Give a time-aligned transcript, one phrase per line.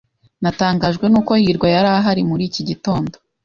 [0.43, 3.15] Natangajwe nuko hirwa yari ahari muri iki gitondo.